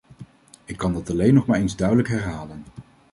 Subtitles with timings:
[0.65, 2.63] Ik kan dat alleen nog maar eens duidelijk herhalen.